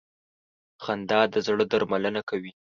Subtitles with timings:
[0.83, 2.51] خندا د زړه درملنه کوي.